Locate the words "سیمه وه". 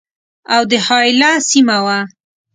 1.49-1.99